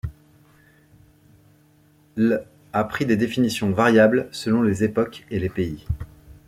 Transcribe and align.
L' 2.17 2.43
a 2.73 2.83
pris 2.85 3.05
des 3.05 3.15
définitions 3.17 3.69
variables 3.69 4.27
selon 4.31 4.63
les 4.63 4.83
époques 4.83 5.27
et 5.29 5.37
les 5.37 5.47
pays. 5.49 5.85